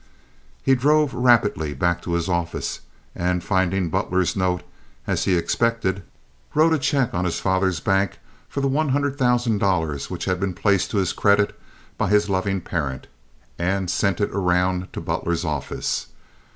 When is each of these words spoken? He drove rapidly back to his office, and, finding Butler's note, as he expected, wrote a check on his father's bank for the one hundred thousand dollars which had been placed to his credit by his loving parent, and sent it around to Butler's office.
He 0.63 0.73
drove 0.73 1.13
rapidly 1.13 1.75
back 1.75 2.01
to 2.01 2.13
his 2.13 2.27
office, 2.27 2.79
and, 3.13 3.43
finding 3.43 3.89
Butler's 3.91 4.35
note, 4.35 4.63
as 5.05 5.25
he 5.25 5.37
expected, 5.37 6.01
wrote 6.55 6.73
a 6.73 6.79
check 6.79 7.13
on 7.13 7.23
his 7.23 7.39
father's 7.39 7.79
bank 7.79 8.17
for 8.49 8.61
the 8.61 8.67
one 8.67 8.89
hundred 8.89 9.19
thousand 9.19 9.59
dollars 9.59 10.09
which 10.09 10.25
had 10.25 10.39
been 10.39 10.55
placed 10.55 10.89
to 10.89 10.97
his 10.97 11.13
credit 11.13 11.53
by 11.99 12.09
his 12.09 12.31
loving 12.31 12.61
parent, 12.61 13.05
and 13.59 13.91
sent 13.91 14.19
it 14.19 14.31
around 14.31 14.91
to 14.93 15.01
Butler's 15.01 15.45
office. 15.45 16.07